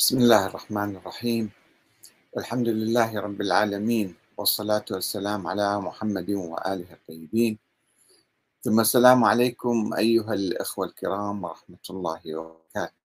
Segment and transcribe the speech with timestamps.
[0.00, 1.50] بسم الله الرحمن الرحيم.
[2.32, 7.58] والحمد لله رب العالمين والصلاة والسلام على محمد وآله الطيبين.
[8.64, 12.96] ثم السلام عليكم أيها الإخوة الكرام ورحمة الله وبركاته.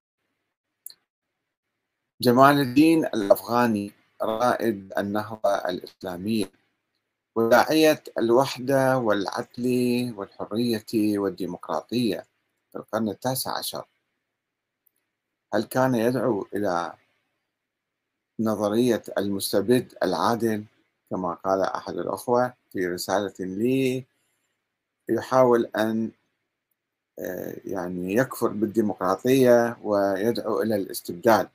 [2.20, 3.92] جمال الدين الأفغاني
[4.22, 6.52] رائد النهضة الإسلامية
[7.36, 9.64] وداعية الوحدة والعدل
[10.16, 12.26] والحرية والديمقراطية
[12.72, 13.84] في القرن التاسع عشر.
[15.54, 16.92] هل كان يدعو إلى
[18.40, 20.64] نظرية المستبد العادل
[21.10, 24.04] كما قال أحد الأخوة في رسالة لي
[25.08, 26.10] يحاول أن
[27.18, 31.48] آه، يعني يكفر بالديمقراطية ويدعو إلى الاستبداد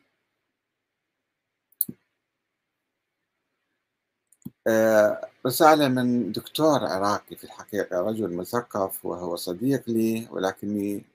[4.68, 11.06] آه، رسالة من دكتور عراقي في الحقيقة رجل مثقف وهو صديق لي ولكني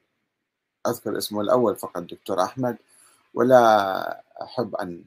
[0.87, 2.77] أذكر اسمه الأول فقط دكتور أحمد.
[3.35, 5.05] ولا أحب أن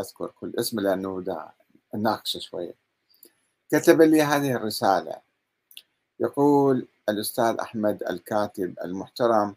[0.00, 1.48] أذكر كل اسم لأنه دا
[1.94, 2.74] ناقشه شوية.
[3.72, 5.16] كتب لي هذه الرسالة.
[6.20, 9.56] يقول الأستاذ أحمد الكاتب المحترم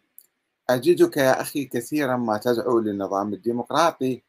[0.70, 4.22] أجدك يا أخي كثيرا ما تدعو للنظام الديمقراطي.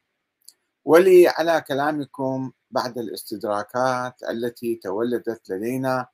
[0.85, 6.07] ولي على كلامكم بعد الاستدراكات التي تولدت لدينا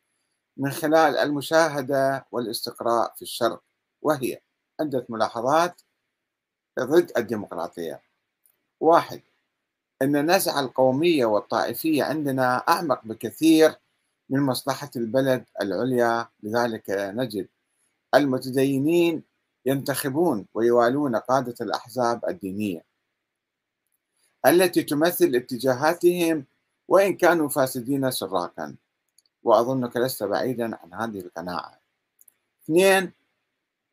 [0.58, 3.62] من خلال المشاهدة والاستقراء في الشرق
[4.02, 4.42] وهي
[4.80, 5.82] عدة ملاحظات
[6.80, 8.02] ضد الديمقراطية.
[8.80, 9.22] واحد
[10.02, 13.76] أن النزعة القومية والطائفية عندنا أعمق بكثير
[14.30, 17.48] من مصلحة البلد العليا لذلك نجد
[18.16, 19.24] المتدينين
[19.66, 22.84] ينتخبون ويوالون قادة الأحزاب الدينية
[24.46, 26.46] التي تمثل اتجاهاتهم
[26.88, 28.76] وإن كانوا فاسدين سراقا.
[29.44, 31.80] وأظنك لست بعيدا عن هذه القناعة.
[32.64, 33.12] اثنين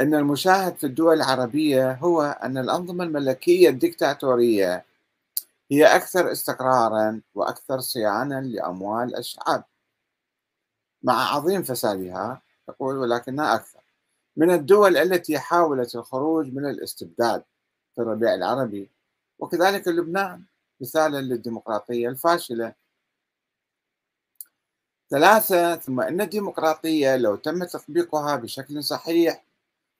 [0.01, 4.85] أن المشاهد في الدول العربية هو أن الأنظمة الملكية الدكتاتورية
[5.71, 9.65] هي أكثر استقرارا وأكثر صيانة لأموال الشعب.
[11.03, 13.81] مع عظيم فسادها يقول ولكنها أكثر
[14.37, 17.45] من الدول التي حاولت الخروج من الاستبداد
[17.95, 18.91] في الربيع العربي
[19.39, 20.45] وكذلك لبنان
[20.81, 22.75] مثالا للديمقراطية الفاشلة.
[25.11, 29.45] ثلاثة ثم أن الديمقراطية لو تم تطبيقها بشكل صحيح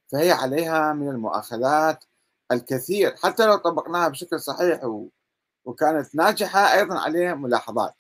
[0.09, 2.05] فهي عليها من المؤاخذات
[2.53, 5.01] الكثير حتى لو طبقناها بشكل صحيح
[5.65, 7.95] وكانت ناجحة أيضا عليها ملاحظات.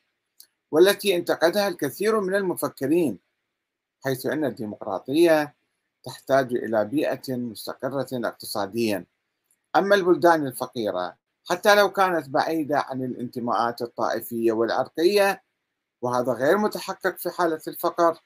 [0.70, 3.19] والتي انتقدها الكثير من المفكرين
[4.04, 5.54] حيث أن الديمقراطية
[6.04, 9.04] تحتاج إلى بيئة مستقرة اقتصاديا.
[9.76, 11.16] أما البلدان الفقيرة
[11.50, 15.42] حتى لو كانت بعيدة عن الانتماءات الطائفية والعرقية
[16.03, 18.19] وهذا غير متحقق في حالة الفقر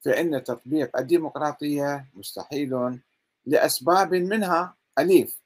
[0.00, 3.00] فإن تطبيق الديمقراطية مستحيل
[3.50, 5.40] لأسباب منها أليف.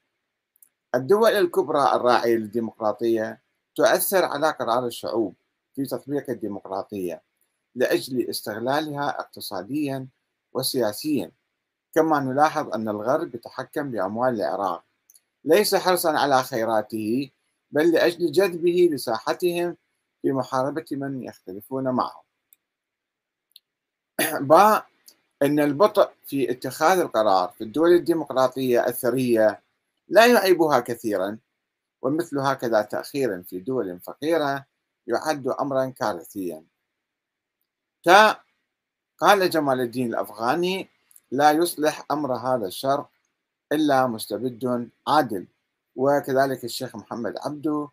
[0.95, 3.43] الدول الكبرى الراعية للديمقراطية
[3.75, 5.35] تؤثر على قرار الشعوب
[5.75, 7.23] في تطبيق الديمقراطية
[7.75, 10.09] لأجل استغلالها اقتصاديا
[10.53, 11.31] وسياسيا.
[11.95, 14.85] كما نلاحظ أن الغرب يتحكم بأموال العراق.
[15.45, 17.31] ليس حرصا على خيراته
[17.71, 19.77] بل لأجل جذبه لساحتهم
[20.23, 22.25] في محاربة من يختلفون معه.
[24.41, 24.94] باء
[25.43, 29.63] أن البطء في اتخاذ القرار في الدول الديمقراطية الثرية
[30.09, 31.39] لا يعيبها كثيرا
[32.03, 34.67] ومثل هكذا تأخير في دول فقيرة
[35.07, 36.65] يعد أمرا كارثيا.
[38.03, 38.41] تا
[39.19, 40.89] قال جمال الدين الأفغاني
[41.31, 43.11] لا يصلح أمر هذا الشرق
[43.73, 45.47] إلا مستبد عادل.
[45.97, 47.89] وكذلك الشيخ محمد عبده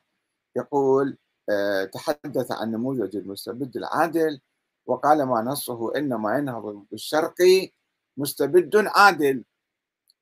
[0.56, 1.18] يقول
[1.50, 4.40] آه، تحدث عن نموذج المستبد العادل
[4.85, 7.35] وقال ما نصه إنما ينهض بالشرق
[8.17, 9.43] مستبد عادل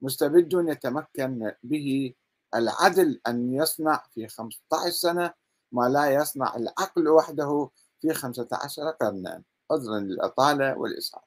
[0.02, 2.14] مستبد يتمكن به
[2.56, 5.34] العدل أن يصنع في 15 سنة
[5.72, 7.70] ما لا يصنع العقل وحده
[8.02, 11.24] في 15 قرنا عذرا للإطالة والإسعاف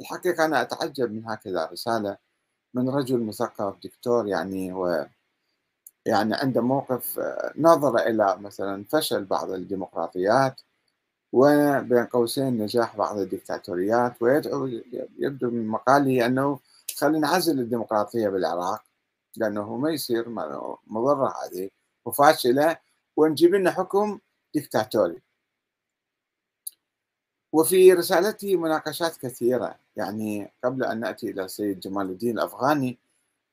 [0.00, 2.16] الحقيقة أنا أتعجب من هكذا رسالة
[2.74, 5.06] من رجل مثقف دكتور يعني و
[6.06, 7.20] يعني عنده موقف
[7.56, 10.60] نظر إلى مثلا فشل بعض الديمقراطيات
[11.32, 14.66] وبين قوسين نجاح بعض الدكتاتوريات ويدعو
[15.18, 16.60] يبدو من مقاله أنه
[16.96, 18.84] خلينا نعزل الديمقراطية بالعراق
[19.36, 20.28] لأنه ما يصير
[20.86, 21.70] مضرة هذه
[22.04, 22.76] وفاشلة
[23.16, 24.18] ونجيب لنا حكم
[24.54, 25.22] دكتاتوري.
[27.52, 32.98] وفي رسالته مناقشات كثيرة يعني قبل أن نأتي إلى السيد جمال الدين الأفغاني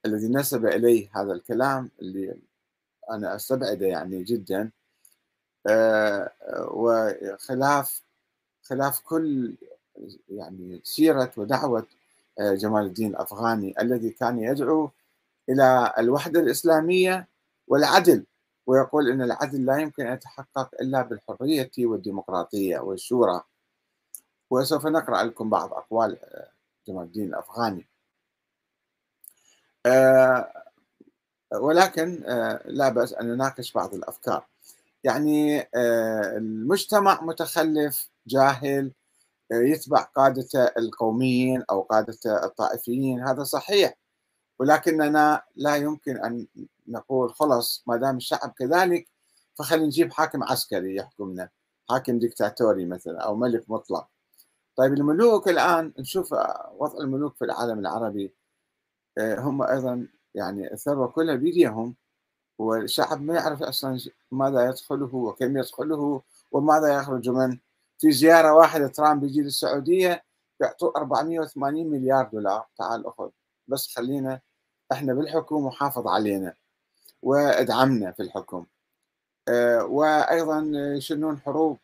[0.05, 2.37] الذي نسب إليه هذا الكلام اللي
[3.11, 4.71] أنا أستبعده يعني جدا
[6.71, 8.01] وخلاف
[8.63, 9.55] خلاف كل
[10.29, 11.87] يعني سيرة ودعوة
[12.39, 14.91] آه، جمال الدين الأفغاني الذي كان يدعو
[15.49, 17.27] إلى الوحدة الإسلامية
[17.67, 18.25] والعدل
[18.67, 23.41] ويقول أن العدل لا يمكن أن يتحقق إلا بالحرية والديمقراطية والشورى.
[24.49, 26.51] وسوف نقرأ لكم بعض أقوال آه،
[26.87, 27.87] جمال الدين الأفغاني.
[29.85, 30.53] آه،
[31.53, 34.45] ولكن آه، لا بأس أن نناقش بعض الأفكار.
[35.07, 35.67] يعني
[36.37, 38.91] المجتمع متخلف جاهل
[39.51, 43.93] يتبع قادته القوميين أو قادته الطائفيين هذا صحيح.
[44.59, 46.47] ولكننا لا يمكن أن
[46.87, 49.07] نقول خلص ما دام الشعب كذلك
[49.55, 51.49] فخلينا نجيب حاكم عسكري يحكمنا
[51.89, 54.07] حاكم ديكتاتوري مثلا أو ملك مطلق.
[54.77, 56.33] طيب الملوك الآن نشوف
[56.77, 58.33] وضع الملوك في العالم العربي
[59.17, 61.95] آه، هم أيضا يعني الثروة كلها بيديهم.
[62.57, 63.99] والشعب ما يعرف أصلا
[64.31, 66.21] ماذا يدخله وكم يدخله
[66.51, 67.59] وماذا يخرج منه.
[67.99, 70.23] في زيارة واحدة ترامب يجي للسعودية
[70.61, 72.65] يعطوه 480 مليار دولار.
[72.77, 73.29] تعال أخذ.
[73.67, 74.39] بس خلينا
[74.91, 76.53] إحنا بالحكم وحافظ علينا
[77.23, 78.65] وادعمنا في الحكم
[79.47, 81.77] آه، وأيضا يشنون حروب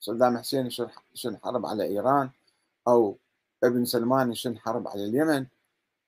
[0.00, 0.66] صدام حسين
[1.14, 2.30] يشن حرب على إيران؟
[2.88, 3.16] أو
[3.64, 5.46] ابن سلمان يشن حرب على اليمن؟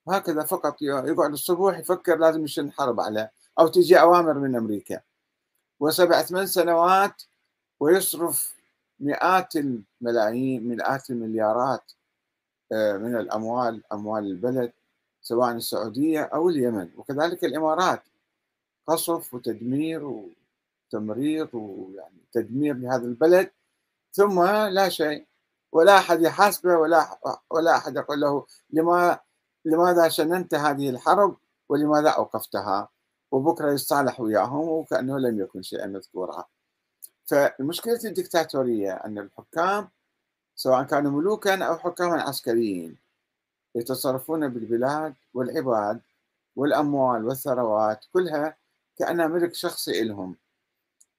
[0.09, 5.01] هكذا فقط يقعد الصبح يفكر لازم يشن حرب على أو تجي أوامر من أمريكا.
[5.81, 7.23] وسبع ثمان سنوات
[7.81, 8.55] ويصرف
[9.01, 11.93] مئات الملايين مئات المليارات
[12.73, 14.73] آه، من الأموال أموال البلد
[15.23, 16.89] سواء السعودية أو اليمن.
[16.97, 18.03] وكذلك الإمارات.
[18.87, 23.51] قصف وتدمير وتمرير ويعني تدمير لهذا البلد.
[24.13, 25.27] ثم لا شيء.
[25.75, 27.19] ولا أحد يحاسبه ولا
[27.51, 29.19] ولا أحد يقول له لما
[29.65, 31.37] لماذا شننت هذه الحرب
[31.69, 32.89] ولماذا أوقفتها؟
[33.35, 36.45] وبكرة يصالح وياهم وكأنه لم يكن شيئا مذكورا
[37.27, 39.89] فالمشكلة الدكتاتورية أن الحكام
[40.55, 42.97] سواء كانوا ملوكا أو حكاما عسكريين
[43.75, 46.01] يتصرفون بالبلاد والعباد
[46.57, 48.57] والأموال والثروات كلها
[48.97, 50.37] كانها ملك شخصي لهم.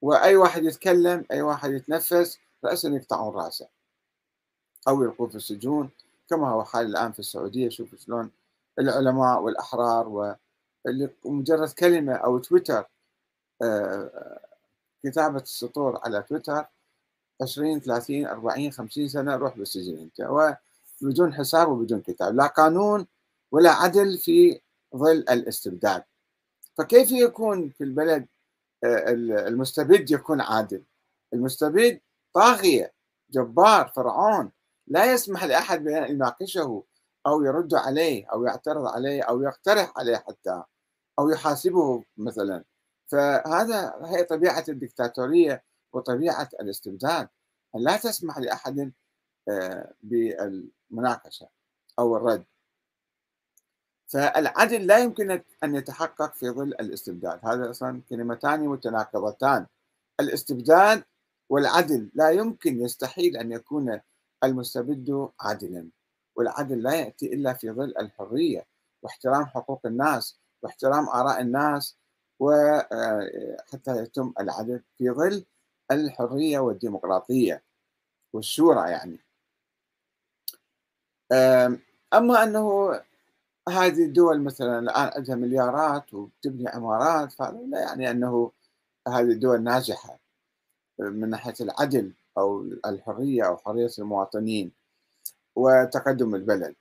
[0.02, 3.68] وأي واحد يتكلم أي واحد يتنفس راسا يقطعون رأسه
[4.88, 5.90] أو يلقوه في السجون
[6.30, 7.70] كما هو حال الآن في السعودية.
[7.70, 8.32] شوفوا شلون
[8.80, 10.36] العلماء والأحرار
[11.24, 12.86] ومجرد كلمة أو تويتر
[13.62, 14.40] آه،
[15.04, 16.66] كتابة السطور على تويتر
[17.42, 20.22] 20 30 40 50 سنة روح بالسجن أنت.
[21.02, 22.36] وبدون حساب وبدون كتاب.
[22.36, 23.08] لا قانون
[23.52, 24.62] ولا عدل في
[24.96, 26.04] ظل الاستبداد.
[26.78, 28.28] فكيف يكون في البلد
[28.84, 29.10] آه،
[29.48, 30.84] المستبد يكون عادل؟
[31.34, 32.00] المستبد
[32.34, 32.94] طاغية
[33.30, 34.52] جبار فرعون.
[34.88, 36.84] لا يسمح لأحد بأن يناقشه
[37.28, 40.64] أو يرد عليه أو يعترض عليه أو يقترح عليه حتى.
[41.20, 42.64] أو يحاسبه مثلا.
[43.08, 45.64] فهذا هي طبيعة الدكتاتورية
[45.94, 47.30] وطبيعة الاستبداد.
[47.76, 48.92] أن لا تسمح لأحد
[49.50, 51.50] آه، بالمناقشة
[52.00, 52.46] أو الرد.
[54.08, 57.40] فالعدل لا يمكن أن يتحقق في ظل الاستبداد.
[57.46, 59.68] هذا أصلا كلمتان متناقضتان.
[60.20, 61.04] الاستبداد
[61.50, 64.02] والعدل لا يمكن يستحيل أن يكون
[64.44, 65.90] المستبد عادلا.
[66.36, 68.68] والعدل لا يأتي إلا في ظل الحرية
[69.04, 70.40] واحترام حقوق الناس.
[70.64, 71.98] واحترام آراء الناس
[72.40, 75.46] وحتى آه، يتم العدل في ظل
[75.92, 77.64] الحرية والديمقراطية
[78.34, 79.20] والشورى يعني.
[82.14, 82.92] أما أنه
[83.70, 88.52] هذه الدول مثلا الآن عندها مليارات وتبني عمارات فهذا لا يعني أنه
[89.08, 90.20] هذه الدول ناجحة
[91.00, 94.72] من ناحية العدل أو الحرية أو حرية المواطنين
[95.56, 96.76] وتقدم البلد.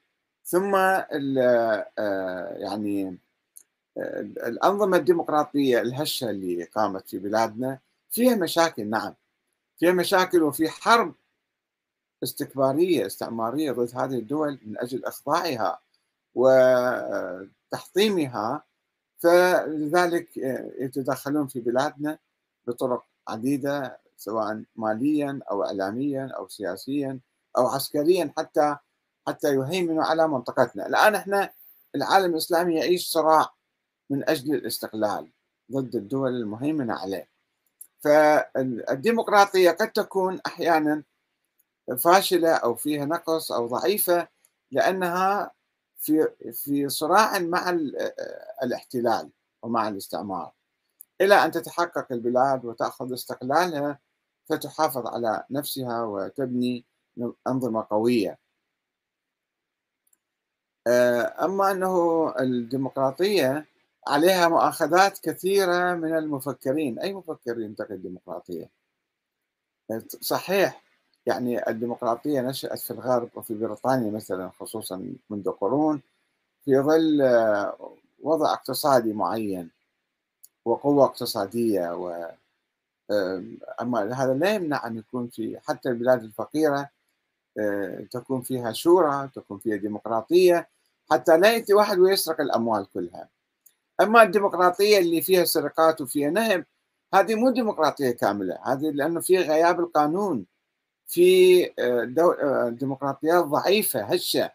[0.45, 1.87] ثم آه،
[2.57, 3.19] يعني
[3.97, 7.79] الأنظمة الديمقراطية الهشة اللي قامت في بلادنا
[8.11, 9.15] فيها مشاكل نعم.
[9.79, 11.15] فيها مشاكل وفي حرب
[12.23, 15.81] استكبارية استعمارية ضد هذه الدول من أجل إخضاعها
[17.73, 18.63] وتحطيمها.
[19.19, 20.37] فلذلك
[20.79, 22.19] يتدخلون في بلادنا
[22.67, 27.21] بطرق عديدة سواء ماليا أو إعلاميا أو سياسيا
[27.59, 28.77] أو عسكريا حتى
[29.27, 30.87] حتى يهيمنوا على منطقتنا.
[30.87, 31.51] الآن إحنا
[31.95, 33.55] العالم الإسلامي يعيش صراع
[34.11, 35.29] من أجل الاستقلال
[35.73, 37.29] ضد الدول المهيمنة عليه.
[38.01, 41.03] فالديمقراطية قد تكون أحيانا
[41.99, 44.29] فاشلة أو فيها نقص أو ضعيفة
[44.71, 45.51] لأنها
[46.01, 47.71] في في صراع مع
[48.63, 49.31] الاحتلال
[49.63, 50.53] ومع الاستعمار.
[51.21, 53.99] إلى أن تتحقق البلاد وتأخذ استقلالها
[54.47, 56.85] فتحافظ على نفسها وتبني
[57.47, 58.39] أنظمة قوية.
[60.87, 63.67] أما أنه الديمقراطية
[64.07, 66.99] عليها مؤاخذات كثيرة من المفكرين.
[66.99, 68.71] أي مفكر ينتقد الديمقراطية؟
[70.21, 70.83] صحيح
[71.27, 76.03] يعني الديمقراطية نشأت في الغرب وفي بريطانيا مثلا خصوصا منذ قرون
[76.65, 77.23] في ظل
[78.23, 79.71] وضع اقتصادي معين
[80.65, 82.31] وقوة اقتصادية و
[83.81, 86.89] أما هذا لا يمنع أن يكون في حتى البلاد الفقيرة
[88.11, 90.69] تكون فيها شورى تكون فيها ديمقراطية
[91.11, 93.29] حتى لا يأتي واحد ويسرق الأموال كلها.
[94.01, 96.65] أما الديمقراطية اللي فيها سرقات وفيها نهب
[97.15, 100.47] هذه مو ديمقراطية كاملة هذه لأنه في غياب القانون
[101.07, 101.65] في
[102.79, 104.51] ديمقراطيات ضعيفة هشة.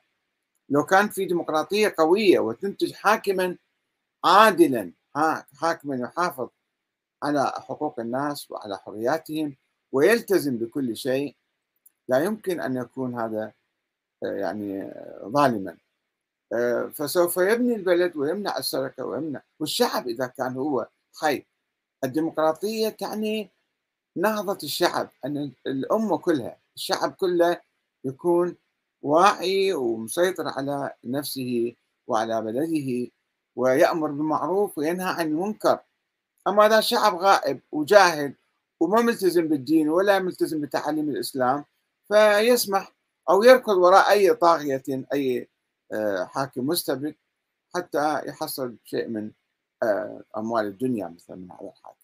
[0.69, 3.58] لو كان في ديمقراطية قوية وتنتج حاكما
[4.25, 4.91] عادلا
[5.55, 6.50] حاكما يحافظ
[7.24, 9.55] على حقوق الناس وعلى حرياتهم
[9.91, 11.36] ويلتزم بكل شيء
[12.08, 13.53] لا يمكن أن يكون هذا
[14.22, 14.93] يعني
[15.25, 15.77] ظالما.
[16.94, 19.41] فسوف يبني البلد ويمنع السرقة ويمنع.
[19.60, 21.46] والشعب إذا كان هو حي
[22.03, 23.50] الديمقراطية تعني
[24.15, 27.62] نهضة الشعب أن الأمة كلها الشعب كله
[28.03, 28.56] يكون
[29.01, 31.75] واعي ومسيطر على نفسه
[32.08, 33.12] وعلى بلده
[33.56, 35.79] ويأمر بالمعروف وينهى عن المنكر.
[36.48, 38.34] أما إذا شعب غائب وجاهل
[38.79, 41.65] وما ملتزم بالدين ولا ملتزم بتعاليم الإسلام
[42.08, 42.94] فيسمح
[43.29, 45.59] أو يركض وراء أي طاغية أي آه،
[46.25, 47.15] حاكم مستبد
[47.75, 49.31] حتى يحصل شيء من
[49.84, 52.00] آه، أموال الدنيا مثلا من هذا الحاكم.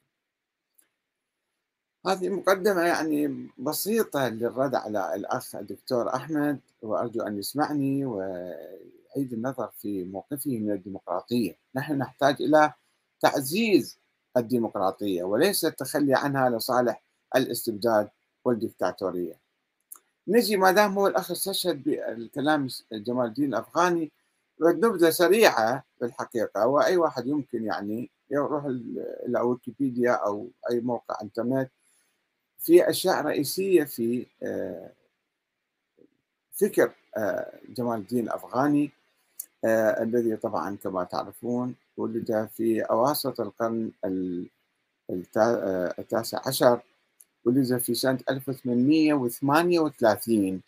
[2.08, 10.04] هذه مقدمة يعني بسيطة للرد على الأخ الدكتور أحمد وأرجو أن يسمعني ويعيد النظر في
[10.04, 11.58] موقفه من الديمقراطية.
[11.76, 12.74] نحن نحتاج إلى
[13.20, 14.00] تعزيز
[14.38, 17.04] الديمقراطية وليس التخلي عنها لصالح
[17.36, 18.10] الاستبداد
[18.46, 19.45] والديكتاتورية.
[20.28, 24.12] نجي ما دام هو الأخ استشهد بالكلام جمال الدين الأفغاني
[24.62, 28.66] نبذة سريعة بالحقيقة وأي واحد يمكن يعني يروح
[29.28, 31.72] إلى ويكيبيديا أو أي موقع إنترنت
[32.60, 34.92] في أشياء رئيسية في آه،
[36.54, 38.92] فكر آه، جمال الدين الأفغاني
[39.66, 43.92] آه، الذي طبعا كما تعرفون ولد في أواسط القرن
[46.00, 46.82] التاسع عشر.
[47.46, 50.62] ولد في سنة 1838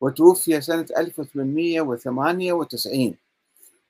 [0.00, 3.14] وتوفي سنة 1898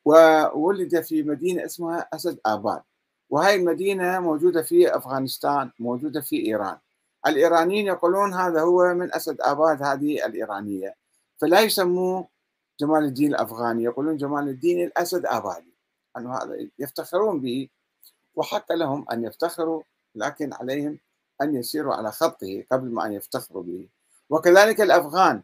[0.05, 2.83] وولد في مدينة اسمها أسد آباد.
[3.31, 6.79] وهي المدينة موجودة في أفغانستان موجودة في إيران.
[7.27, 10.95] الإيرانيين يقولون هذا هو من أسد آباد هذه الإيرانية.
[11.39, 12.29] فلا يسموه
[12.81, 15.75] جمال الدين الأفغاني يقولون جمال الدين الأسد آبادي.
[16.17, 17.69] أنه هذا يفتخرون به
[18.35, 19.83] وحق لهم أن يفتخروا
[20.15, 20.99] لكن عليهم
[21.43, 23.89] أن يسيروا على خطه قبل ما أن يفتخروا به.
[24.31, 25.43] وكذلك الأفغان.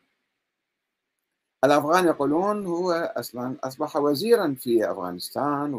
[1.65, 5.75] الأفغان يقولون هو أصلا أصبح وزيرا في أفغانستان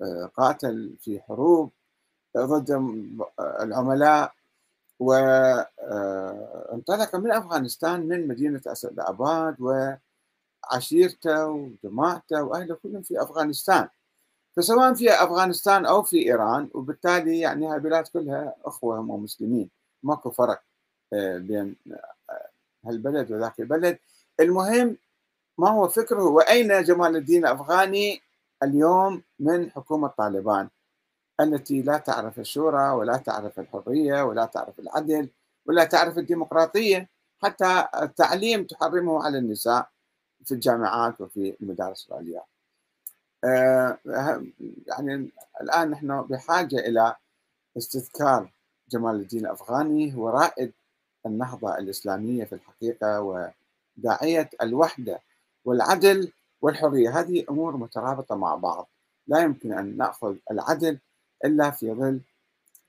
[0.00, 1.70] وقاتل في حروب
[2.36, 2.70] ضد
[3.40, 4.32] العملاء
[4.98, 5.56] وانطلق
[7.16, 9.56] من أفغانستان من مدينة أسد آباد
[10.70, 13.88] وعشيرته وجماعته وأهله كلهم في أفغانستان.
[14.58, 19.70] فسواء في أفغانستان أو في إيران وبالتالي يعني هاي البلاد كلها أخوة هم مسلمين.
[20.02, 20.62] ماكو فرق
[21.12, 21.76] آه، بين
[22.30, 22.48] آه،
[22.84, 23.98] هالبلد وذاك البلد.
[24.40, 24.96] المهم
[25.58, 28.20] ما هو فكره وأين جمال الدين الأفغاني
[28.62, 30.68] اليوم من حكومة طالبان؟
[31.40, 35.28] التي لا تعرف الشورى ولا تعرف الحرية ولا تعرف العدل
[35.66, 37.08] ولا تعرف الديمقراطية.
[37.42, 39.88] حتى التعليم تحرمه على النساء
[40.44, 42.42] في الجامعات وفي المدارس العليا.
[43.44, 45.30] يعني
[45.60, 47.16] الآن نحن بحاجة إلى
[47.78, 48.50] استذكار
[48.90, 50.72] جمال الدين الأفغاني هو رائد
[51.26, 55.20] النهضة الإسلامية في الحقيقة وداعية الوحدة
[55.64, 57.20] والعدل والحرية.
[57.20, 58.88] هذه أمور مترابطة مع بعض.
[59.26, 60.98] لا يمكن أن نأخذ العدل
[61.44, 62.20] إلا في ظل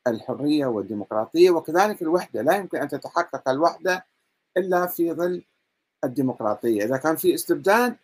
[0.07, 2.41] الحرية والديمقراطية وكذلك الوحدة.
[2.41, 4.05] لا يمكن أن تتحقق الوحدة
[4.57, 5.43] إلا في ظل
[6.03, 6.83] الديمقراطية.
[6.83, 7.95] إذا كان في استبداد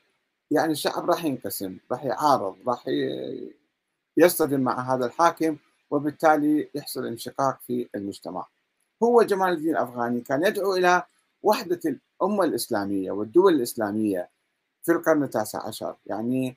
[0.51, 2.85] يعني الشعب راح ينقسم راح يعارض راح
[4.17, 5.57] يصطدم مع هذا الحاكم
[5.91, 8.45] وبالتالي يحصل انشقاق في المجتمع.
[9.03, 11.03] هو جمال الدين الأفغاني كان يدعو إلى
[11.43, 14.29] وحدة الأمة الإسلامية والدول الإسلامية
[14.83, 15.95] في القرن التاسع عشر.
[16.05, 16.55] يعني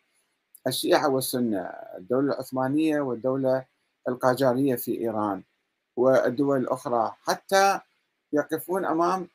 [0.66, 1.60] الشيعة والسنة
[1.98, 3.64] الدولة العثمانية والدولة
[4.08, 5.42] القاجارية في إيران
[5.96, 7.80] والدول الأخرى حتى
[8.32, 9.28] يقفون أمام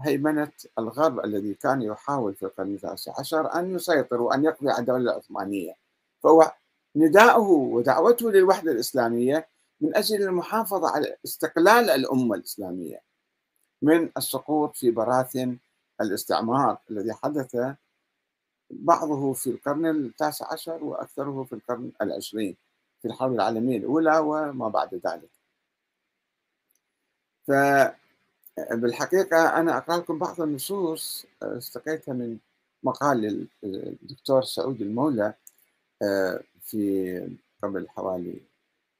[0.00, 5.12] هيمنة الغرب الذي كان يحاول في القرن التاسع عشر أن يسيطر وأن يقضي على الدولة
[5.12, 5.74] العثمانية.
[6.22, 6.52] فهو
[6.96, 9.48] نداؤه ودعوته للوحدة الإسلامية
[9.80, 13.00] من أجل المحافظة على استقلال الأمة الإسلامية
[13.82, 15.58] من السقوط في براثن
[16.00, 17.56] الاستعمار الذي حدث
[18.70, 22.56] بعضه في القرن التاسع عشر وأكثره في القرن العشرين
[23.02, 25.30] في الحرب العالمية الأولى وما بعد ذلك.
[27.46, 27.50] ف
[28.70, 32.38] بالحقيقة أنا أقرأ لكم بعض النصوص آه، استقيتها من
[32.82, 35.34] مقال الدكتور سعود المولى
[36.02, 38.40] آه، في قبل حوالي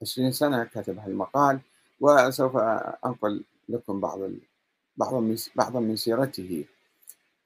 [0.03, 1.61] 20 سنة كتب هالمقال
[2.00, 2.57] وسوف
[3.07, 4.19] أنقل لكم بعض
[4.97, 5.25] بعض
[5.57, 6.65] بعض من سيرته.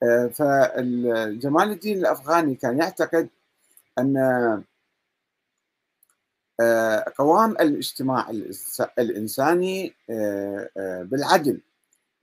[0.03, 3.29] آه، فجمال الدين الأفغاني كان يعتقد
[3.99, 4.17] أن
[6.61, 8.31] آه، قوام الاجتماع
[8.99, 11.61] الإنساني آه، بالعدل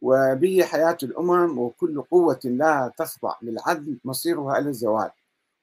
[0.01, 5.11] وبه حياة الأمم وكل قوة لا تخضع للعدل مصيرها إلى الزوال.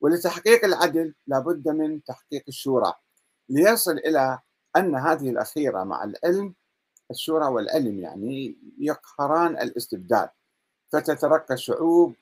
[0.01, 2.93] ولتحقيق العدل لابد من تحقيق الشورى.
[3.49, 4.39] ليصل إلى
[4.77, 6.55] أن هذه الأخيرة مع العلم
[7.11, 10.29] الشورى والعلم يعني يقهران الاستبداد.
[10.93, 12.15] فتترقى الشعوب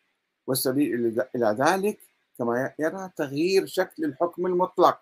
[0.47, 1.99] والسبيل إلى ذلك
[2.39, 5.01] كما يرى تغيير شكل الحكم المطلق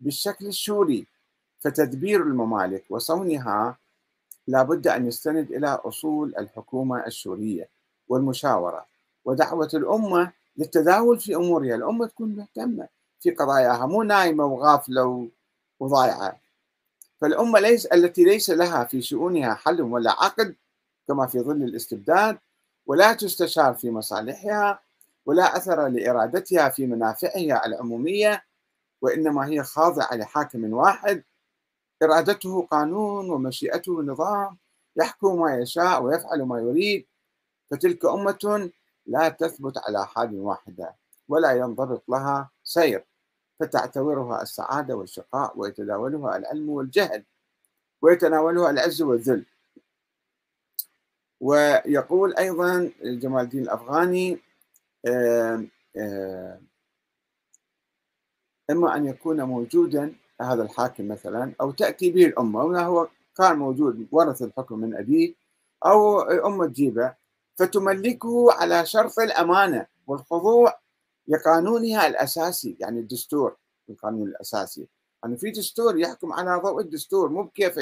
[0.00, 1.06] بالشكل الشوري.
[1.60, 3.78] فتدبير الممالك وصونها
[4.46, 7.68] لابد أن يستند إلى أصول الحكومة الشورية
[8.08, 8.86] والمشاورة
[9.24, 11.74] ودعوة الأمة للتداول في أمورها.
[11.74, 12.88] الأمة تكون مهتمة
[13.20, 15.28] في قضاياها مو نايمة وغافلة
[15.80, 16.40] وضايعة.
[17.20, 20.54] فالأمة ليس التي ليس لها في شؤونها حل ولا عقد
[21.08, 22.38] كما في ظل الاستبداد
[22.86, 24.80] ولا تستشار في مصالحها
[25.26, 28.44] ولا أثر لإرادتها في منافعها العمومية
[29.02, 31.22] وإنما هي خاضعة لحاكم واحد
[32.02, 34.58] إرادته قانون ومشيئته نظام
[34.96, 37.06] يحكم ما يشاء ويفعل ما يريد.
[37.70, 38.70] فتلك أمة
[39.06, 40.94] لا تثبت على حال واحدة
[41.28, 43.04] ولا ينضبط لها سير
[43.60, 47.24] فتعتبرها السعادة والشقاء ويتداولها العلم والجهل
[48.02, 49.44] ويتناولها العز والذل.
[51.40, 54.38] ويقول أيضا جمال الدين الأفغاني
[58.70, 64.42] إما أن يكون موجودا هذا الحاكم مثلا أو تأتي به الأمة هو كان موجود ورث
[64.42, 65.34] الحكم من أبيه
[65.86, 67.14] أو الأمة تجيبه
[67.56, 70.78] فتملكه على شرط الأمانة والخضوع
[71.28, 73.56] لقانونها الأساسي يعني الدستور
[73.90, 74.88] القانون الأساسي.
[75.24, 77.74] يعني في دستور يحكم على ضوء الدستور مو بكيف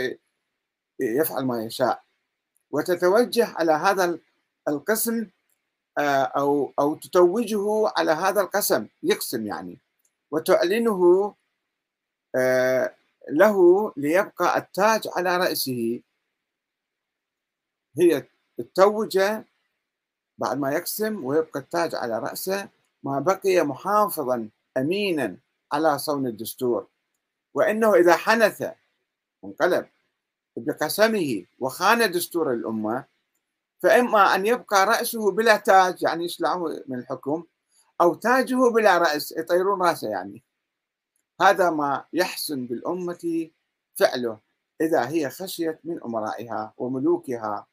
[1.00, 2.02] يفعل ما يشاء.
[2.70, 4.18] وتتوجه على هذا
[4.68, 5.26] القسم
[5.98, 9.78] آه، أو أو تتوجه على هذا القسم يقسم يعني.
[10.30, 11.34] وتعلنه
[13.30, 16.02] له ليبقى التاج على رأسه.
[17.98, 19.44] هي التوجة
[20.38, 22.68] بعد ما يقسم ويبقى التاج على رأسه
[23.02, 25.36] ما بقي محافظا أمينا
[25.72, 26.86] على صون الدستور.
[27.54, 28.64] وإنه إذا حنث
[29.44, 29.86] انقلب
[30.56, 33.04] بقسمه وخان دستور الأمة
[33.82, 37.44] فإما أن يبقى رأسه بلا تاج يعني يشلعه من الحكم؟
[38.00, 40.42] أو تاجه بلا رأس يطيرون رأسه يعني.
[41.42, 43.50] هذا ما يحسن بالأمة
[43.94, 44.38] فعله
[44.81, 47.66] إذا هي خشيت من أمرائها وملوكها.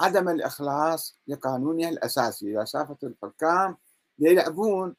[0.00, 2.52] عدم الإخلاص لقانونها الأساسي.
[2.52, 3.76] إذا شافت الحكام
[4.18, 4.94] يلعبون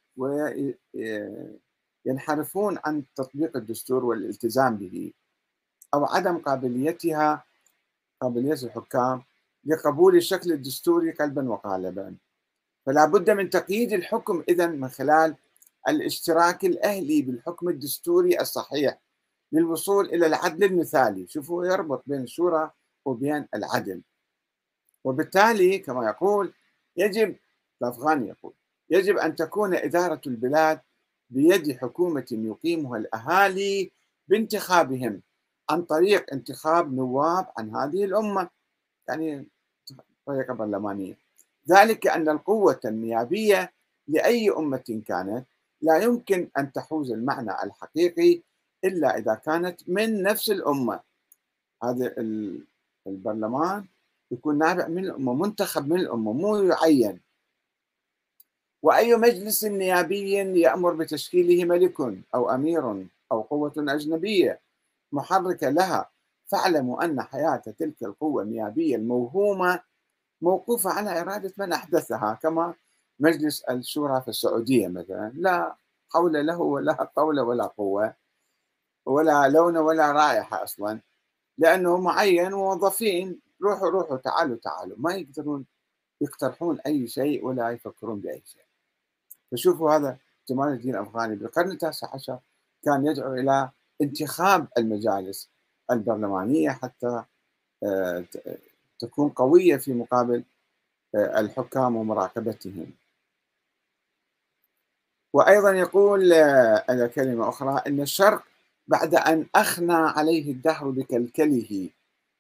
[2.06, 5.14] وينحرفون عن تطبيق الدستور والالتزام به.
[5.94, 7.46] أو عدم قابليتها
[8.22, 9.24] قابلية الحكام
[9.66, 12.16] لقبول الشكل الدستوري قلبا وقالبا.
[12.86, 15.36] فلا بد من تقييد الحكم إذا من خلال
[15.88, 18.98] الاشتراك الأهلي بالحكم الدستوري الصحيح
[19.52, 21.28] للوصول إلى العدل المثالي.
[21.28, 22.72] شوفوا يربط بين الشورى
[23.06, 24.02] وبين العدل.
[25.04, 26.54] وبالتالي كما يقول
[26.98, 27.36] يجب
[27.82, 28.54] الأفغاني يقول
[28.90, 30.82] يجب أن تكون إدارة البلاد
[31.30, 33.92] بيد حكومة يقيمها الأهالي
[34.28, 35.22] بانتخابهم
[35.70, 38.50] عن طريق انتخاب نواب عن هذه الأمة.
[39.08, 39.48] يعني
[40.26, 41.18] طريقة برلمانية.
[41.70, 43.74] ذلك أن القوة النيابية
[44.08, 45.46] لأي أمة كانت
[45.84, 48.42] لا يمكن أن تحوز المعنى الحقيقي
[48.84, 51.00] إلا إذا كانت من نفس الأمة.
[51.84, 52.16] هذا
[53.08, 53.86] البرلمان
[54.32, 57.20] يكون نابع من الأمة منتخب من الأمة مو يعين
[58.82, 62.00] وأي مجلس نيابي يأمر بتشكيله ملك
[62.36, 64.60] أو أمير أو قوة أجنبية
[65.12, 66.10] محركة لها.
[66.46, 69.80] فاعلموا أن حياة تلك القوة النيابية الموهومة
[70.42, 72.74] موقوفة على إرادة من أحدثها كما
[73.24, 75.76] مجلس الشورى في السعودية مثلا لا
[76.10, 78.16] حول له ولا قول ولا قوة
[79.06, 81.00] ولا لون ولا رائحة أصلا
[81.58, 84.96] لأنه معين وموظفين روحوا روحوا تعالوا تعالوا.
[85.00, 85.66] ما يقدرون
[86.22, 88.66] يقترحون أي شيء ولا يفكرون بأي شيء.
[89.52, 90.18] فشوفوا هذا
[90.50, 91.36] جمال الدين الأفغاني.
[91.36, 92.40] بالقرن التاسع عشر
[92.86, 93.70] كان يدعو إلى
[94.02, 95.50] انتخاب المجالس
[95.92, 97.24] البرلمانية حتى
[97.84, 98.26] آه،
[99.00, 100.44] تكون قوية في مقابل
[101.16, 102.92] آه، الحكام ومراقبتهم.
[105.34, 108.44] وأيضا يقول على آه، كلمة أخرى أن الشرق
[108.88, 111.90] بعد أن أخنى عليه الدهر بكلكله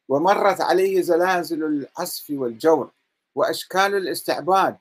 [0.09, 2.91] ومرت عليه زلازل العصف والجور
[3.35, 4.77] وأشكال الاستعباد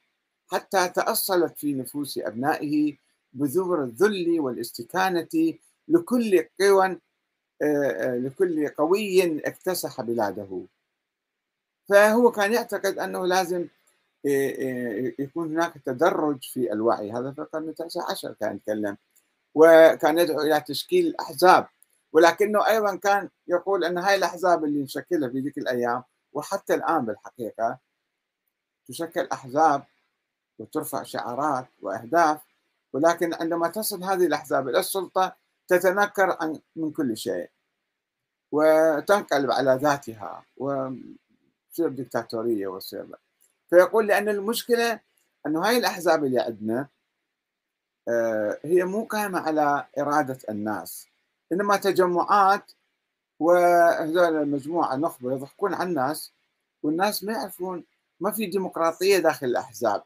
[0.48, 2.96] حتى تأصلت في نفوس أبنائه
[3.32, 5.54] بذور الذل والاستكانة
[5.88, 6.98] لكل قوى
[8.02, 10.62] لكل قوي اكتسح بلاده.
[11.88, 13.66] فهو كان يعتقد أنه لازم
[15.18, 17.12] يكون هناك تدرج في الوعي.
[17.12, 18.96] هذا في القرن التاسع عشر كان يتكلم
[19.54, 21.66] وكان يدعو إلى تشكيل الأحزاب.
[22.12, 27.78] ولكنه أيضا كان يقول أن هاي الأحزاب اللي نشكلها في ذيك الأيام وحتى الآن بالحقيقة
[28.88, 29.84] تشكل أحزاب
[30.58, 32.40] وترفع شعارات وأهداف.
[32.92, 35.36] ولكن عندما تصل هذه الأحزاب إلى السلطة
[35.68, 37.50] تتنكر عن من كل شيء
[38.52, 43.06] وتنقلب على ذاتها وتصير دكتاتورية وتصير
[43.72, 45.00] فيقول لأن المشكلة
[45.46, 46.88] أنه هاي الأحزاب اللي عندنا
[48.08, 51.08] آه، هي مو قائمة على إرادة الناس
[51.52, 52.72] إنما تجمعات
[53.38, 56.32] وهذول المجموعة نخبة يضحكون على الناس
[56.82, 57.84] والناس ما يعرفون
[58.20, 60.02] ما في ديمقراطية داخل الأحزاب.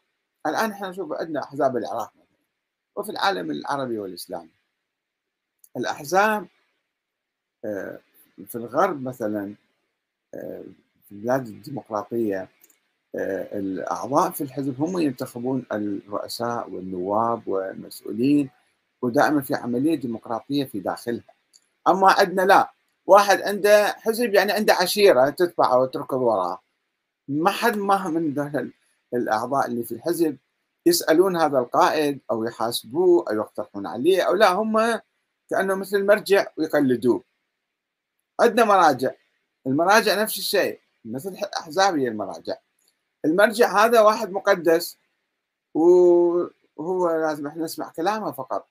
[0.47, 2.37] الآن إحنا نشوف عندنا أحزاب العراق مثلا
[2.97, 4.51] وفي العالم العربي والإسلامي.
[5.77, 6.49] الأحزاب
[7.65, 7.99] آه،
[8.47, 9.55] في الغرب مثلا
[10.35, 10.65] آه،
[11.09, 12.49] في البلاد الديمقراطية
[13.17, 18.51] الأعضاء في الحزب هم ينتخبون الرؤساء والنواب والمسؤولين
[19.03, 21.35] ودائما في عملية ديمقراطية في داخلها.
[21.89, 22.73] أما عندنا لا.
[23.07, 26.61] واحد عنده حزب يعني عنده عشيرة تتبعه وتركض وراه.
[27.29, 28.51] ما حد ما من
[29.15, 30.37] الأعضاء اللي في الحزب
[30.87, 35.01] يسألون هذا القائد أو يحاسبوه أو يقترحون عليه أو لا هم
[35.51, 37.25] كأنه مثل مرجع ويقلدوه.
[38.41, 39.11] عندنا مراجع.
[39.67, 40.81] المراجع نفس الشيء.
[41.05, 42.57] مثل أحزاب هي المراجع.
[43.25, 44.99] المرجع هذا واحد مقدس
[45.75, 48.69] وهو لازم إحنا نسمع كلامه فقط.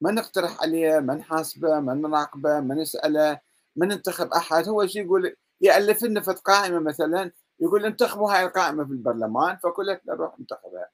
[0.00, 3.40] ما نقترح عليه ما نحاسبه ما نراقبه ما نسأله
[3.76, 4.68] ما ننتخب أحد.
[4.68, 10.00] هو شيء يقول يألف لنا في قائمة مثلا يقول انتخبوا هاي القائمة في البرلمان فكلنا
[10.08, 10.88] نروح ننتخبها.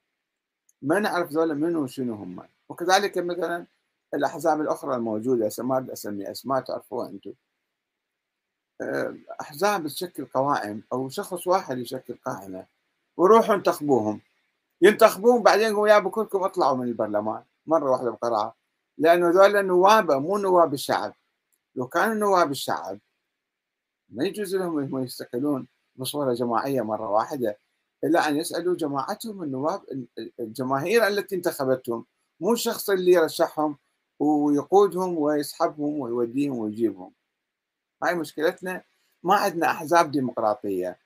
[0.82, 2.48] ما نعرف ذولا منو وشنو هم.
[2.68, 3.66] وكذلك مثلا
[4.14, 7.32] الأحزاب الأخرى الموجودة ما أسمي أسماء تعرفوها أنتم.
[8.80, 12.66] آه، أحزاب تشكل قوائم أو شخص واحد يشكل قائمة.
[13.22, 14.20] وروحوا انتخبوهم.
[14.82, 17.42] ينتخبون بعدين يقولوا يا كلكم اطلعوا من البرلمان.
[17.66, 18.54] مرة واحدة بقرعة
[18.98, 21.14] لأنه ذولا نوابة مو نواب الشعب.
[21.74, 22.98] لو كانوا نواب الشعب
[24.08, 27.58] ما يجوز لهم إنهم يستقلون بصورة جماعية مرة واحدة
[28.04, 29.82] إلا أن يسألوا جماعتهم النواب
[30.40, 32.06] الجماهير التي انتخبتهم
[32.40, 33.78] مو الشخص اللي رشحهم
[34.18, 37.12] ويقودهم ويسحبهم ويوديهم ويجيبهم.
[38.02, 38.82] هاي مشكلتنا.
[39.22, 40.98] ما عندنا أحزاب ديمقراطية.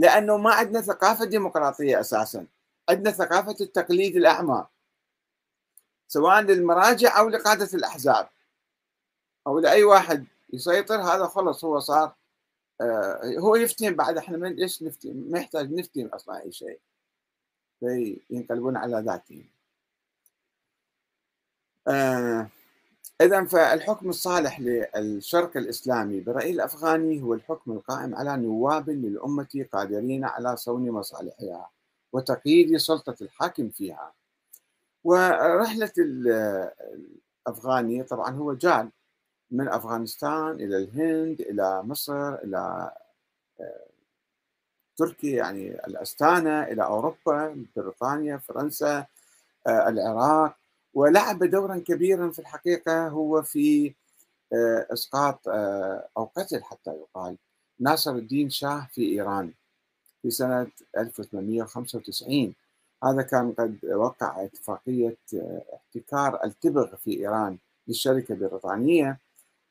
[0.00, 2.46] لأنه ما عندنا ثقافة ديمقراطية أساسا.
[2.88, 4.66] عندنا ثقافة التقليد الأعمى
[6.08, 8.28] سواء للمراجع أو لقادة الأحزاب.
[9.46, 12.14] أو لأي واحد يسيطر هذا خلص هو صار
[12.80, 14.16] آه هو يفتهم بعد.
[14.18, 16.80] إحنا من إيش نفتهم ما يحتاج نفتهم أصلا أي شيء.
[17.80, 19.48] فينقلبون على ذاتهم.
[21.88, 22.48] آه
[23.20, 30.56] إذا فالحكم الصالح للشرق الإسلامي برأي الأفغاني هو الحكم القائم على نواب للأمة قادرين على
[30.56, 31.70] صون مصالحها
[32.12, 34.12] وتقييد سلطة الحاكم فيها.
[35.04, 35.92] ورحلة
[37.46, 38.90] الأفغاني طبعا هو جال
[39.50, 42.90] من أفغانستان إلى الهند إلى مصر إلى
[43.60, 43.86] آه،
[44.96, 49.06] تركيا يعني الأستانة إلى أوروبا بريطانيا فرنسا
[49.66, 50.59] آه، العراق
[50.94, 53.94] ولعب دورا كبيرا في الحقيقة هو في
[54.52, 55.40] آه، إسقاط
[56.16, 57.36] أو قتل حتى يقال
[57.80, 59.52] ناصر الدين شاه في إيران
[60.22, 60.66] في سنة
[60.98, 62.54] 1895
[63.04, 65.16] هذا كان قد وقع اتفاقية
[65.74, 69.18] احتكار التبغ في إيران للشركة البريطانية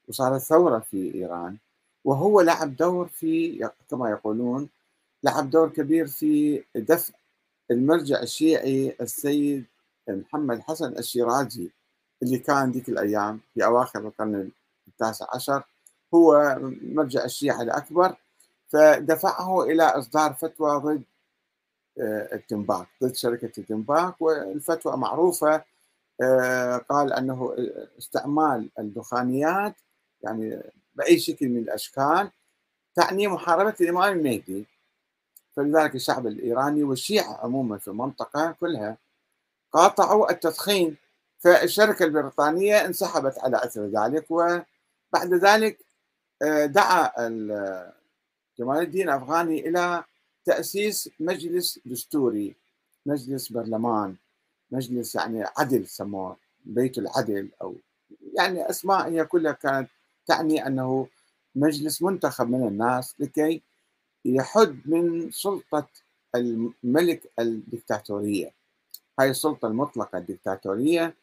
[0.07, 1.57] وصارت ثورة في إيران.
[2.05, 4.69] وهو لعب دور في كما يقولون
[5.23, 7.13] لعب دور كبير في دفع
[7.71, 9.65] المرجع الشيعي السيد
[10.15, 11.69] محمد حسن الشيرازي
[12.23, 14.51] اللي كان ذيك الأيام في أواخر القرن
[14.87, 15.63] التاسع عشر
[16.13, 18.15] هو مرجع الشيعة الأكبر
[18.69, 21.03] فدفعه إلى إصدار فتوى ضد
[21.99, 25.63] آه، التنباك ضد شركة التنباك والفتوى معروفة
[26.21, 27.55] آه، قال أنه
[27.97, 29.75] استعمال الدخانيات
[30.21, 30.63] يعني
[30.95, 32.31] بأي شكل من الأشكال
[32.95, 34.65] تعني محاربة الإمام المهدي.
[35.55, 38.97] فلذلك الشعب الإيراني والشيعة عموما في المنطقة كلها
[39.71, 40.97] قاطعوا التدخين.
[41.39, 45.79] فالشركة البريطانية انسحبت على أثر ذلك وبعد ذلك
[46.41, 47.11] آه، دعا
[48.59, 50.03] جمال الدين الأفغاني إلى
[50.45, 52.55] تأسيس مجلس دستوري
[53.05, 54.15] مجلس برلمان
[54.71, 57.75] مجلس يعني عدل سموه بيت العدل أو
[58.33, 59.89] يعني أسماء هي كلها كانت
[60.25, 61.07] تعني أنه
[61.55, 63.61] مجلس منتخب من الناس لكي
[64.25, 65.87] يحد من سلطة
[66.35, 68.51] الملك الدكتاتورية.
[69.19, 71.15] هاي السلطة المطلقة الدكتاتورية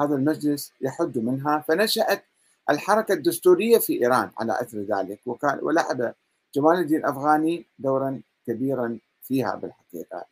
[0.00, 1.64] هذا المجلس يحد منها.
[1.68, 2.24] فنشأت
[2.70, 6.14] الحركة الدستورية في إيران على أثر ذلك وكان ولعب
[6.54, 10.24] جمال الدين الأفغاني دورا كبيرا فيها بالحقيقة.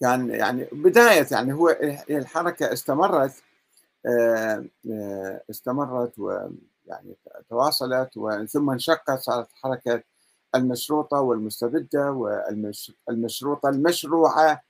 [0.00, 1.68] كان يعني بداية يعني هو
[2.10, 3.32] الحركة استمرت
[4.06, 4.64] آه،
[5.50, 7.16] استمرت ويعني
[7.50, 8.10] تواصلت
[8.48, 10.02] ثم انشقت صارت حركة
[10.54, 14.62] المشروطة والمستبدة والمشروطة المشروعة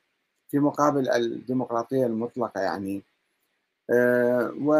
[0.51, 3.03] في مقابل الديمقراطية المطلقة يعني.
[3.91, 4.75] آه، و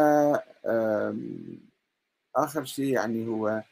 [2.37, 3.63] آخر شيء يعني هو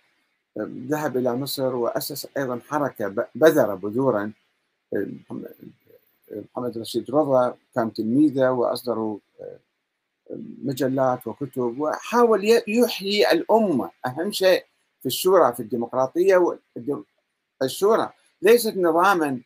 [0.59, 4.33] ذهب إلى مصر وأسس أيضا حركة بذر بذورا.
[6.31, 9.19] محمد رشيد رضا كان تلميذه وأصدروا
[10.65, 13.91] مجلات وكتب وحاول يحيي الأمة.
[14.07, 14.65] أهم شيء
[15.01, 16.59] في الشورى في الديمقراطية
[17.63, 18.11] الشورى
[18.43, 19.41] ليست نظاما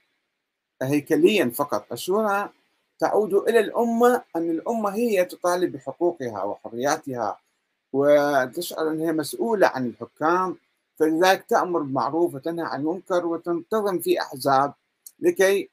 [0.82, 1.92] هيكليا فقط.
[1.92, 2.50] الشورى
[2.98, 7.40] تعود إلى الأمة أن الأمة هي تطالب بحقوقها وحرياتها
[7.92, 10.56] وتشعر أنها مسؤولة عن الحكام.
[10.98, 14.74] فلذلك تأمر بالمعروف وتنهى عن المنكر وتنتظم في أحزاب
[15.20, 15.70] لكي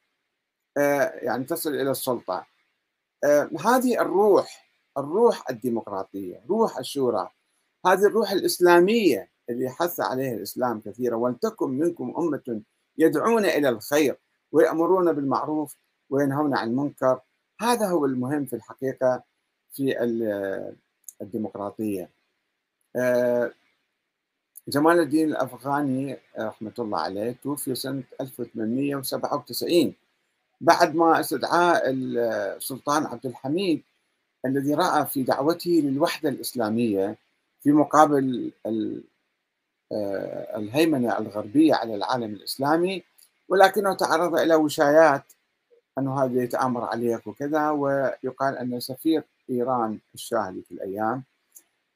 [0.76, 2.46] آه، يعني تصل إلى السلطة.
[3.24, 4.68] آه، هذه الروح
[4.98, 7.30] الروح الديمقراطية روح الشورى
[7.86, 11.16] هذه الروح الإسلامية اللي حث عليها الإسلام كثيرا.
[11.16, 12.62] ولتكن منكم أمة
[12.98, 14.16] يدعون إلى الخير.
[14.52, 15.76] ويأمرون بالمعروف
[16.10, 17.20] وينهون عن المنكر.
[17.60, 19.22] هذا هو المهم في الحقيقة
[19.72, 19.94] في
[21.22, 22.10] الديمقراطية.
[22.96, 23.52] آه،
[24.68, 29.94] جمال الدين الأفغاني رحمة الله عليه توفي سنة 1897
[30.60, 33.82] بعد ما استدعاه السلطان عبد الحميد
[34.46, 37.16] الذي رأى في دعوته للوحدة الإسلامية
[37.62, 38.52] في مقابل
[39.92, 43.04] آه، الهيمنة الغربية على العالم الإسلامي
[43.48, 45.24] ولكنه تعرض إلى وشايات
[45.98, 51.22] أنه هذا يتآمر عليك وكذا ويقال أن سفير إيران الشاه في الأيام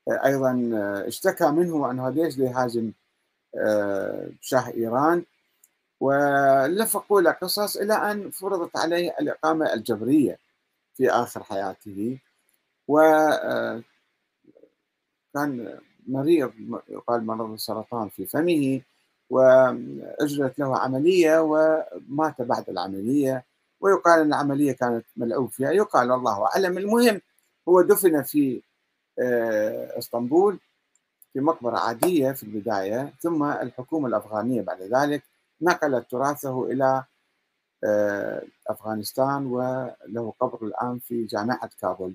[0.09, 2.93] آه، أيضا آه، اشتكى منه أنه ليش يهاجم
[4.41, 5.25] شاه إيران
[6.01, 10.39] ولفقوا له قصص إلى أن فرضت عليه الإقامة الجبرية
[10.95, 12.19] في آخر حياته
[12.89, 13.83] وكان
[16.07, 16.53] مريض
[16.89, 18.81] يقال مرض السرطان في فمه
[19.33, 23.45] وأجرت له عملية ومات بعد العملية.
[23.81, 26.79] ويقال أن العملية كانت ملعوب فيها يقال الله أعلم.
[26.79, 27.21] المهم
[27.69, 28.63] هو دفن في
[29.19, 30.59] آه، إسطنبول
[31.33, 35.23] في مقبرة عادية في البداية ثم الحكومة الأفغانية بعد ذلك
[35.63, 37.05] نقلت تراثه إلى
[37.85, 42.15] آه، أفغانستان وله قبر الآن في جامعة كابول.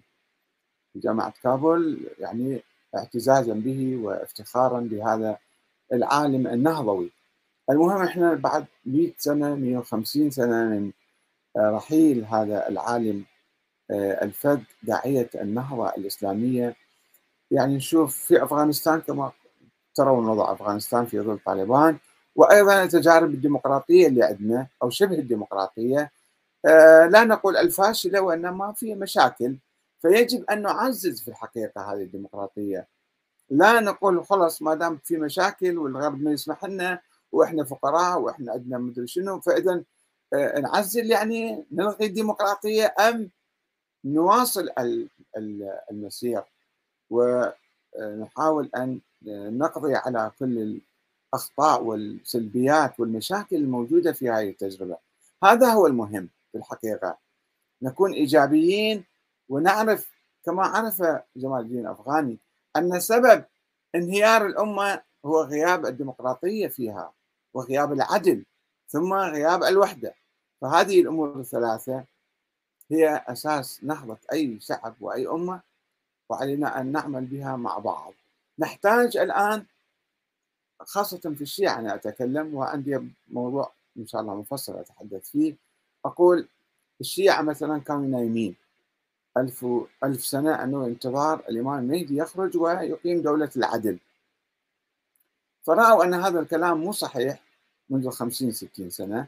[0.93, 2.61] في جامعة كابول يعني
[2.95, 5.37] اعتزازا به وافتخارا بهذا
[5.93, 7.11] العالم النهضوي.
[7.69, 10.91] المهم إحنا بعد 100 سنة 150 سنة من
[11.57, 13.25] آه، رحيل هذا العالم
[13.91, 16.75] آه، الفذ داعية النهضة الإسلامية.
[17.51, 19.31] يعني نشوف في أفغانستان كما
[19.95, 21.97] ترون وضع أفغانستان في ظل طالبان.
[22.35, 26.11] وأيضا التجارب الديمقراطية اللي عندنا أو شبه الديمقراطية.
[26.65, 29.57] آه، لا نقول الفاشلة وإنما في مشاكل.
[30.01, 32.87] فيجب أن نعزز في الحقيقة هذه الديمقراطية.
[33.49, 38.77] لا نقول خلص ما دام في مشاكل والغرب ما يسمح لنا وإحنا فقراء وإحنا عندنا
[38.77, 39.83] مدري شنو فإذا
[40.33, 43.29] آه، نعزل يعني نلغي الديمقراطية أم
[44.05, 44.69] نواصل
[45.91, 46.43] المسير
[47.09, 48.99] ونحاول أن
[49.57, 50.81] نقضي على كل
[51.33, 54.97] الأخطاء والسلبيات والمشاكل الموجودة في هذه التجربة.
[55.43, 57.17] هذا هو المهم في الحقيقة.
[57.81, 59.03] نكون إيجابيين
[59.49, 60.11] ونعرف
[60.45, 61.03] كما عرف
[61.35, 62.37] جمال الدين الافغاني
[62.77, 63.45] أن سبب
[63.95, 67.13] انهيار الأمة هو غياب الديمقراطية فيها
[67.53, 68.45] وغياب العدل
[68.87, 70.13] ثم غياب الوحدة.
[70.61, 72.03] فهذه الأمور الثلاثة
[72.91, 75.61] هي أساس نهضة أي شعب وأي أمة
[76.29, 78.13] وعلينا أن نعمل بها مع بعض.
[78.59, 79.65] نحتاج الآن
[80.79, 85.55] خاصة في الشيعة أنا أتكلم وعندي موضوع إن شاء الله مفصل أتحدث فيه.
[86.05, 86.47] أقول
[87.01, 88.55] الشيعة مثلا كانوا نايمين.
[89.37, 89.65] ألف,
[90.03, 93.99] ألف سنة أنه انتظار الإمام المهدي يخرج ويقيم دولة العدل.
[95.63, 97.43] فرأوا أن هذا الكلام مو صحيح
[97.89, 99.27] منذ خمسين ستين سنة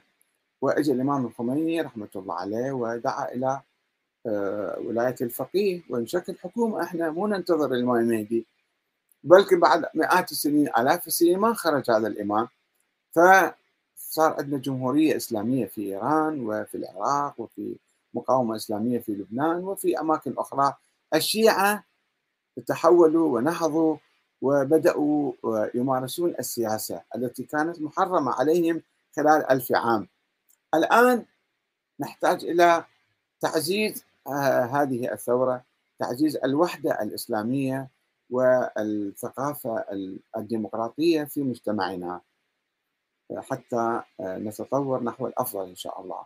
[0.61, 3.61] وأجى الإمام الخميني رحمة الله عليه ودعا إلى
[4.25, 8.45] آه، ولاية الفقيه ونشكل حكومة إحنا مو ننتظر الإمام المهدي
[9.23, 12.47] بلكي بعد مئات السنين آلاف السنين ما خرج هذا الإمام.
[13.11, 17.75] فصار عندنا جمهورية إسلامية في إيران وفي العراق وفي
[18.13, 20.73] مقاومة إسلامية في لبنان وفي أماكن أخرى.
[21.15, 21.83] الشيعة
[22.67, 23.97] تحولوا ونهضوا
[24.41, 25.33] وبدأوا
[25.75, 28.81] يمارسون السياسة التي كانت محرمة عليهم
[29.15, 30.07] خلال ألف عام.
[30.75, 31.25] الآن
[31.99, 32.85] نحتاج إلى
[33.39, 35.63] تعزيز آه، هذه الثورة
[35.99, 37.89] تعزيز الوحدة الإسلامية
[38.29, 39.85] والثقافة
[40.37, 42.21] الديمقراطية في مجتمعنا.
[43.37, 46.25] حتى نتطور نحو الأفضل إن شاء الله.